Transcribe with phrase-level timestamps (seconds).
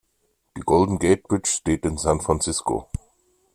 [0.57, 2.89] Die Golden Gate Bridge steht in San Francisco.